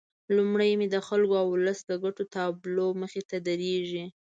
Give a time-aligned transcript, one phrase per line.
[0.35, 4.05] لومړی مې د خلکو او ولس د ګټو تابلو مخې ته درېږي.